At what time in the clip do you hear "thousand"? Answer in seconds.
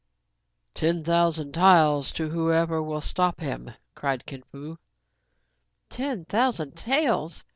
1.03-1.51, 6.25-6.71